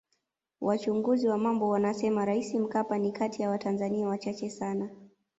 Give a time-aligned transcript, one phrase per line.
[0.61, 4.89] Wachunguzi wa mambo wanasema Rais Mkapa ni kati ya watanzania wachache sana